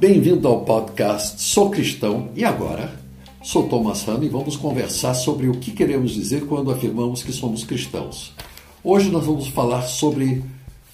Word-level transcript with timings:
Bem-vindo 0.00 0.48
ao 0.48 0.64
podcast 0.64 1.42
Sou 1.42 1.70
Cristão 1.70 2.30
e 2.34 2.42
agora 2.42 2.98
sou 3.42 3.68
Thomas 3.68 4.02
Hanna 4.02 4.24
e 4.24 4.28
vamos 4.28 4.56
conversar 4.56 5.14
sobre 5.14 5.48
o 5.48 5.52
que 5.52 5.70
queremos 5.72 6.12
dizer 6.12 6.46
quando 6.46 6.70
afirmamos 6.70 7.22
que 7.22 7.32
somos 7.32 7.64
cristãos. 7.64 8.34
Hoje 8.82 9.10
nós 9.10 9.26
vamos 9.26 9.48
falar 9.48 9.82
sobre 9.82 10.42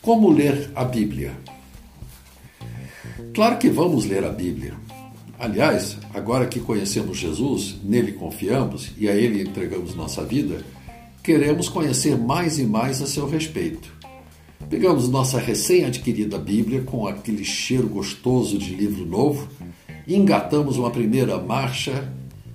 como 0.03 0.31
ler 0.31 0.71
a 0.75 0.85
Bíblia. 0.85 1.33
Claro 3.33 3.59
que 3.59 3.71
vamos 3.71 4.07
ler 4.07 4.25
a 4.25 4.31
Bíblia. 4.31 4.75
Aliás, 5.39 5.97
agora 6.13 6.47
que 6.47 6.61
conhecemos 6.61 7.19
Jesus, 7.19 7.77
nele 7.85 8.13
confiamos 8.13 8.91
e 8.99 9.09
a 9.09 9.15
ele 9.15 9.43
entregamos 9.43 9.95
nossa 9.95 10.25
vida, 10.25 10.65
queremos 11.23 11.69
conhecer 11.69 12.17
mais 12.17 12.59
e 12.59 12.65
mais 12.65 13.01
a 13.01 13.07
seu 13.07 13.29
respeito. 13.29 13.96
Pegamos 14.69 15.09
nossa 15.09 15.39
recém-adquirida 15.39 16.39
Bíblia 16.39 16.83
com 16.83 17.07
aquele 17.07 17.45
cheiro 17.45 17.89
gostoso 17.89 18.59
de 18.59 18.75
livro 18.75 19.07
novo, 19.07 19.49
engatamos 20.07 20.77
uma 20.77 20.91
primeira 20.91 21.39
marcha 21.39 22.13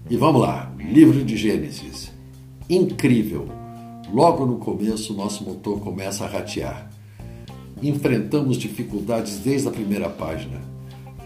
e 0.10 0.18
vamos 0.18 0.42
lá, 0.42 0.74
livro 0.78 1.24
de 1.24 1.38
Gênesis. 1.38 2.12
Incrível! 2.70 3.48
Logo 4.12 4.46
no 4.46 4.58
começo, 4.58 5.14
nosso 5.14 5.44
motor 5.44 5.80
começa 5.80 6.26
a 6.26 6.28
ratear. 6.28 6.92
Enfrentamos 7.82 8.58
dificuldades 8.58 9.38
desde 9.38 9.70
a 9.70 9.72
primeira 9.72 10.10
página 10.10 10.72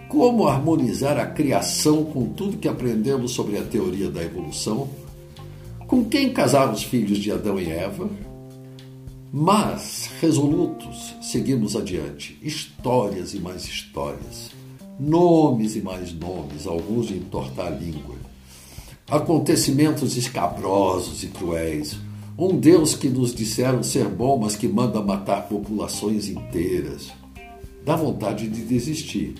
como 0.07 0.47
harmonizar 0.47 1.17
a 1.17 1.25
criação 1.25 2.05
com 2.05 2.29
tudo 2.29 2.57
que 2.57 2.67
aprendemos 2.67 3.31
sobre 3.31 3.57
a 3.57 3.63
teoria 3.63 4.09
da 4.09 4.23
evolução, 4.23 4.87
com 5.87 6.05
quem 6.05 6.31
casar 6.31 6.71
os 6.71 6.83
filhos 6.83 7.17
de 7.17 7.31
Adão 7.31 7.59
e 7.59 7.69
Eva. 7.69 8.09
Mas, 9.31 10.09
resolutos, 10.21 11.15
seguimos 11.21 11.75
adiante. 11.75 12.37
Histórias 12.41 13.33
e 13.33 13.39
mais 13.39 13.65
histórias. 13.65 14.51
Nomes 14.99 15.75
e 15.75 15.81
mais 15.81 16.13
nomes, 16.13 16.65
alguns 16.65 17.07
de 17.07 17.15
entortar 17.15 17.67
a 17.67 17.69
língua. 17.69 18.15
Acontecimentos 19.09 20.15
escabrosos 20.15 21.23
e 21.23 21.27
cruéis. 21.27 21.97
Um 22.37 22.57
Deus 22.57 22.93
que 22.95 23.09
nos 23.09 23.33
disseram 23.33 23.83
ser 23.83 24.07
bom, 24.07 24.37
mas 24.37 24.55
que 24.55 24.67
manda 24.67 25.01
matar 25.01 25.47
populações 25.47 26.27
inteiras. 26.27 27.11
Dá 27.83 27.95
vontade 27.95 28.47
de 28.47 28.61
desistir 28.61 29.35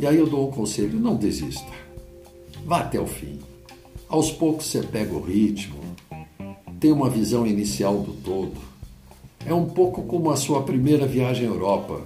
e 0.00 0.06
aí 0.06 0.16
eu 0.16 0.26
dou 0.26 0.48
um 0.48 0.50
conselho: 0.50 0.98
não 0.98 1.14
desista. 1.14 1.70
Vá 2.64 2.80
até 2.80 2.98
o 2.98 3.06
fim. 3.06 3.38
Aos 4.08 4.32
poucos 4.32 4.66
você 4.66 4.82
pega 4.82 5.12
o 5.12 5.20
ritmo, 5.20 5.78
tem 6.80 6.90
uma 6.90 7.10
visão 7.10 7.46
inicial 7.46 7.98
do 7.98 8.14
todo. 8.14 8.69
É 9.46 9.54
um 9.54 9.66
pouco 9.66 10.02
como 10.02 10.30
a 10.30 10.36
sua 10.36 10.62
primeira 10.62 11.06
viagem 11.06 11.46
à 11.46 11.50
Europa. 11.50 12.00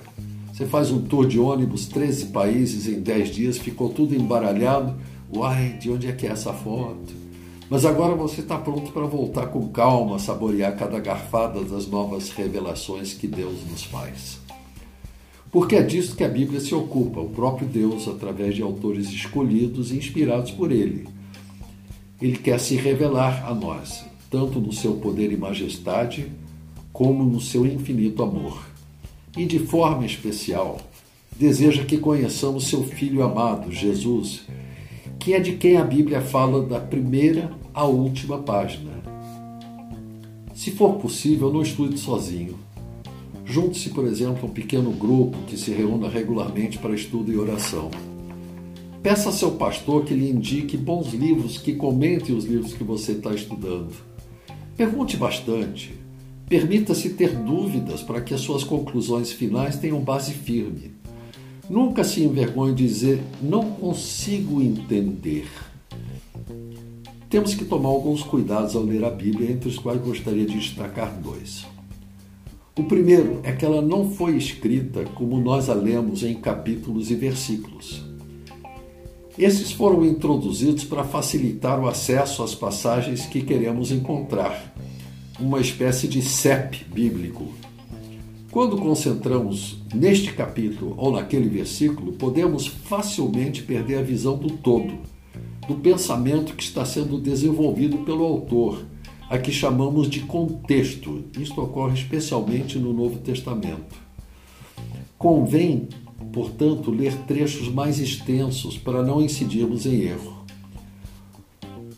Você 0.53 0.67
faz 0.67 0.91
um 0.93 1.03
tour 1.03 1.27
de 1.27 1.39
ônibus, 1.39 1.87
13 1.87 2.27
países 2.27 2.87
em 2.87 3.01
10 3.01 3.29
dias, 3.31 3.59
ficou 3.59 3.89
tudo 3.89 4.15
embaralhado. 4.15 4.95
Uai, 5.35 5.77
de 5.81 5.91
onde 5.91 6.07
é 6.07 6.12
que 6.12 6.27
é 6.27 6.31
essa 6.31 6.53
foto? 6.53 7.12
Mas 7.69 7.85
agora 7.85 8.15
você 8.15 8.41
está 8.41 8.57
pronto 8.57 8.93
para 8.93 9.05
voltar 9.07 9.49
com 9.49 9.69
calma, 9.69 10.19
saborear 10.19 10.77
cada 10.77 11.01
garfada 11.01 11.65
das 11.65 11.89
novas 11.89 12.31
revelações 12.31 13.15
que 13.15 13.27
Deus 13.27 13.59
nos 13.69 13.83
faz. 13.83 14.39
Porque 15.51 15.75
é 15.75 15.83
disso 15.83 16.15
que 16.15 16.23
a 16.23 16.29
Bíblia 16.29 16.61
se 16.61 16.75
ocupa, 16.75 17.21
o 17.21 17.31
próprio 17.31 17.67
Deus, 17.67 18.07
através 18.07 18.55
de 18.55 18.62
autores 18.62 19.09
escolhidos 19.11 19.91
e 19.91 19.97
inspirados 19.97 20.53
por 20.53 20.71
ele. 20.71 21.09
Ele 22.23 22.37
quer 22.37 22.61
se 22.61 22.77
revelar 22.77 23.45
a 23.45 23.55
nós, 23.55 24.05
tanto 24.31 24.61
no 24.61 24.73
seu 24.73 24.95
poder 24.95 25.33
e 25.33 25.37
majestade, 25.37 26.31
como 26.95 27.25
no 27.25 27.41
seu 27.41 27.67
infinito 27.67 28.23
amor. 28.23 28.64
E 29.37 29.45
de 29.45 29.59
forma 29.59 30.06
especial, 30.06 30.78
deseja 31.37 31.84
que 31.84 31.98
conheçamos 31.98 32.69
seu 32.69 32.84
Filho 32.84 33.25
amado, 33.25 33.73
Jesus, 33.73 34.44
que 35.19 35.34
é 35.34 35.41
de 35.41 35.56
quem 35.56 35.77
a 35.77 35.82
Bíblia 35.82 36.21
fala 36.21 36.65
da 36.65 36.78
primeira 36.78 37.50
à 37.75 37.84
última 37.84 38.38
página. 38.38 38.93
Se 40.55 40.71
for 40.71 40.94
possível, 40.94 41.53
não 41.53 41.62
estude 41.62 41.99
sozinho. 41.99 42.60
Junte-se, 43.44 43.91
por 43.91 44.06
exemplo, 44.06 44.47
a 44.47 44.47
um 44.47 44.55
pequeno 44.55 44.93
grupo 44.93 45.37
que 45.49 45.56
se 45.56 45.72
reúna 45.72 46.09
regularmente 46.09 46.78
para 46.78 46.94
estudo 46.94 47.32
e 47.32 47.37
oração. 47.37 47.91
Peça 49.03 49.31
a 49.31 49.32
seu 49.32 49.50
pastor 49.50 50.05
que 50.05 50.15
lhe 50.15 50.31
indique 50.31 50.76
bons 50.76 51.12
livros, 51.12 51.59
que 51.59 51.75
comente 51.75 52.32
os 52.32 52.44
livros 52.44 52.72
que 52.72 52.84
você 52.84 53.12
está 53.12 53.34
estudando. 53.34 53.93
Pergunte 54.76 55.16
bastante. 55.16 56.03
Permita-se 56.54 57.10
ter 57.10 57.34
dúvidas 57.34 58.00
para 58.00 58.20
que 58.20 58.32
as 58.32 58.41
suas 58.41 58.62
conclusões 58.62 59.32
finais 59.32 59.76
tenham 59.76 59.98
base 59.98 60.32
firme. 60.32 60.92
Nunca 61.69 62.04
se 62.04 62.22
envergonhe 62.22 62.72
de 62.72 62.87
dizer 62.87 63.20
não 63.42 63.72
consigo 63.72 64.62
entender. 64.62 65.48
Temos 67.28 67.56
que 67.56 67.64
tomar 67.64 67.88
alguns 67.88 68.22
cuidados 68.22 68.76
ao 68.76 68.84
ler 68.84 69.04
a 69.04 69.10
Bíblia, 69.10 69.50
entre 69.50 69.69
os 69.69 69.81
quais 69.81 70.00
gostaria 70.00 70.47
de 70.47 70.54
destacar 70.54 71.19
dois. 71.20 71.66
O 72.78 72.84
primeiro 72.84 73.41
é 73.43 73.50
que 73.50 73.64
ela 73.64 73.82
não 73.82 74.12
foi 74.12 74.37
escrita 74.37 75.03
como 75.16 75.41
nós 75.41 75.69
a 75.69 75.75
lemos 75.75 76.22
em 76.22 76.34
capítulos 76.34 77.10
e 77.10 77.16
versículos. 77.16 78.04
Esses 79.37 79.72
foram 79.72 80.04
introduzidos 80.04 80.84
para 80.84 81.03
facilitar 81.03 81.81
o 81.81 81.88
acesso 81.88 82.44
às 82.44 82.54
passagens 82.54 83.26
que 83.26 83.43
queremos 83.43 83.91
encontrar, 83.91 84.72
uma 85.39 85.61
espécie 85.61 86.06
de 86.06 86.22
CEP 86.22 86.84
bíblico. 86.84 87.53
Quando 88.50 88.77
concentramos 88.77 89.78
neste 89.93 90.33
capítulo 90.33 90.95
ou 90.97 91.12
naquele 91.12 91.49
versículo, 91.49 92.12
podemos 92.12 92.67
facilmente 92.67 93.62
perder 93.62 93.99
a 93.99 94.03
visão 94.03 94.39
do 94.39 94.50
todo, 94.50 94.99
do 95.67 95.75
pensamento 95.75 96.55
que 96.55 96.62
está 96.62 96.84
sendo 96.84 97.19
desenvolvido 97.19 97.99
pelo 97.99 98.23
autor 98.25 98.84
a 99.28 99.39
que 99.39 99.50
chamamos 99.50 100.09
de 100.09 100.21
contexto. 100.21 101.25
Isto 101.39 101.62
ocorre 101.62 101.94
especialmente 101.94 102.78
no 102.78 102.93
Novo 102.93 103.19
Testamento. 103.19 103.97
Convém, 105.19 105.89
portanto, 106.33 106.91
ler 106.91 107.17
trechos 107.27 107.69
mais 107.69 107.99
extensos 107.99 108.78
para 108.78 109.03
não 109.03 109.21
incidirmos 109.21 109.87
em 109.87 110.03
erro. 110.03 110.44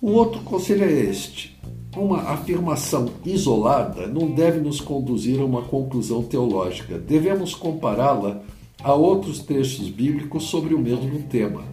O 0.00 0.12
outro 0.12 0.40
conselho 0.42 0.84
é 0.84 0.92
este: 0.92 1.55
uma 1.96 2.18
afirmação 2.30 3.08
isolada 3.24 4.06
não 4.06 4.30
deve 4.30 4.60
nos 4.60 4.80
conduzir 4.80 5.40
a 5.40 5.44
uma 5.44 5.62
conclusão 5.62 6.22
teológica. 6.22 6.98
Devemos 6.98 7.54
compará-la 7.54 8.42
a 8.82 8.94
outros 8.94 9.40
trechos 9.40 9.88
bíblicos 9.88 10.44
sobre 10.44 10.74
o 10.74 10.78
mesmo 10.78 11.22
tema. 11.24 11.64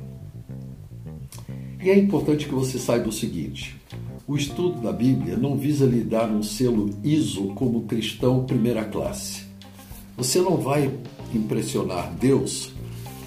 E 1.84 1.90
é 1.90 1.98
importante 1.98 2.46
que 2.46 2.54
você 2.54 2.80
saiba 2.80 3.10
o 3.10 3.12
seguinte: 3.12 3.76
o 4.26 4.38
estudo 4.38 4.82
da 4.82 4.92
Bíblia 4.94 5.36
não 5.36 5.58
visa 5.58 5.86
lhe 5.86 6.02
dar 6.02 6.30
um 6.30 6.42
selo 6.42 6.90
ISO 7.04 7.48
como 7.56 7.84
cristão 7.84 8.46
primeira 8.46 8.86
classe. 8.86 9.44
Você 10.16 10.40
não 10.40 10.58
vai 10.58 10.90
impressionar 11.34 12.14
Deus 12.20 12.72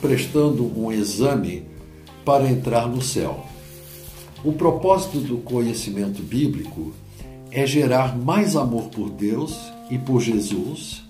prestando 0.00 0.64
um 0.78 0.90
exame 0.90 1.64
para 2.24 2.50
entrar 2.50 2.88
no 2.88 3.02
céu. 3.02 3.44
O 4.44 4.52
propósito 4.52 5.18
do 5.20 5.38
conhecimento 5.38 6.22
bíblico 6.22 6.92
é 7.50 7.66
gerar 7.66 8.16
mais 8.16 8.54
amor 8.56 8.88
por 8.90 9.10
Deus 9.10 9.58
e 9.90 9.98
por 9.98 10.20
Jesus 10.20 11.02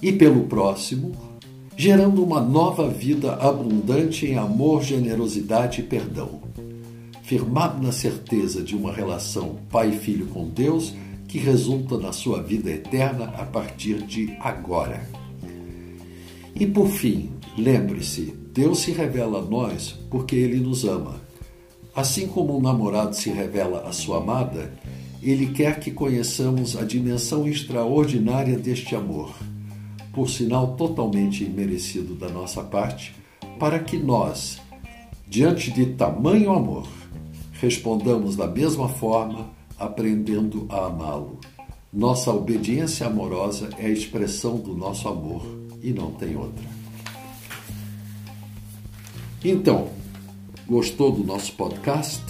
e 0.00 0.12
pelo 0.12 0.44
próximo, 0.44 1.12
gerando 1.76 2.22
uma 2.22 2.40
nova 2.40 2.88
vida 2.88 3.34
abundante 3.34 4.26
em 4.26 4.36
amor, 4.36 4.82
generosidade 4.82 5.80
e 5.80 5.84
perdão 5.84 6.48
firmado 7.28 7.82
na 7.82 7.92
certeza 7.92 8.62
de 8.62 8.74
uma 8.74 8.90
relação 8.90 9.56
pai-filho 9.70 10.28
com 10.28 10.48
Deus 10.48 10.94
que 11.28 11.36
resulta 11.36 11.98
na 11.98 12.10
sua 12.10 12.42
vida 12.42 12.70
eterna 12.70 13.26
a 13.36 13.44
partir 13.44 14.00
de 14.06 14.34
agora. 14.40 15.06
E 16.58 16.66
por 16.66 16.88
fim, 16.88 17.28
lembre-se: 17.58 18.34
Deus 18.54 18.78
se 18.78 18.92
revela 18.92 19.40
a 19.40 19.42
nós 19.42 19.94
porque 20.10 20.36
Ele 20.36 20.58
nos 20.58 20.86
ama. 20.86 21.20
Assim 21.94 22.28
como 22.28 22.56
um 22.56 22.60
namorado 22.60 23.16
se 23.16 23.30
revela 23.30 23.88
à 23.88 23.92
sua 23.92 24.18
amada, 24.18 24.72
Ele 25.22 25.48
quer 25.48 25.80
que 25.80 25.90
conheçamos 25.90 26.76
a 26.76 26.84
dimensão 26.84 27.46
extraordinária 27.46 28.56
deste 28.56 28.94
amor, 28.94 29.34
por 30.12 30.28
sinal 30.28 30.76
totalmente 30.76 31.44
imerecido 31.44 32.14
da 32.14 32.28
nossa 32.28 32.62
parte, 32.62 33.14
para 33.58 33.78
que 33.78 33.96
nós, 33.96 34.60
diante 35.28 35.70
de 35.70 35.86
tamanho 35.86 36.52
amor, 36.52 36.86
respondamos 37.60 38.36
da 38.36 38.46
mesma 38.46 38.88
forma, 38.88 39.50
aprendendo 39.78 40.66
a 40.68 40.86
amá-lo. 40.86 41.38
Nossa 41.92 42.30
obediência 42.32 43.06
amorosa 43.06 43.70
é 43.78 43.86
a 43.86 43.90
expressão 43.90 44.58
do 44.58 44.74
nosso 44.74 45.08
amor 45.08 45.44
e 45.82 45.90
não 45.90 46.12
tem 46.12 46.36
outra. 46.36 46.64
Então, 49.44 49.88
gostou 50.68 51.10
do 51.10 51.24
nosso 51.24 51.54
podcast? 51.54 52.22